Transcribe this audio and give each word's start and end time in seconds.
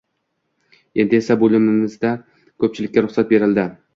Endi 1.03 1.17
esa 1.19 1.37
bo`limimizdan 1.43 2.17
ko`pchilikka 2.65 3.07
ruxsat 3.07 3.33
berildi 3.37 3.67